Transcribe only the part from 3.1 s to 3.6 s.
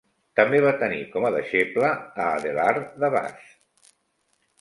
Bath.